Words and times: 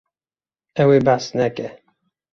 Ew 0.81 0.89
ê 0.97 0.99
behs 1.05 1.25
neke. 1.37 1.67